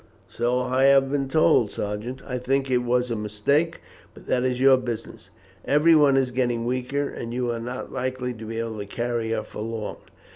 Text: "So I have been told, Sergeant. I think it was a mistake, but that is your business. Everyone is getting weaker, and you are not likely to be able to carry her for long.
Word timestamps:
"So 0.27 0.61
I 0.61 0.85
have 0.85 1.11
been 1.11 1.29
told, 1.29 1.69
Sergeant. 1.69 2.23
I 2.25 2.39
think 2.39 2.71
it 2.71 2.79
was 2.79 3.11
a 3.11 3.15
mistake, 3.15 3.81
but 4.15 4.25
that 4.25 4.43
is 4.43 4.59
your 4.59 4.77
business. 4.77 5.29
Everyone 5.63 6.17
is 6.17 6.31
getting 6.31 6.65
weaker, 6.65 7.07
and 7.07 7.35
you 7.35 7.51
are 7.51 7.59
not 7.59 7.91
likely 7.91 8.33
to 8.33 8.45
be 8.45 8.57
able 8.59 8.79
to 8.79 8.87
carry 8.87 9.29
her 9.29 9.43
for 9.43 9.61
long. 9.61 9.97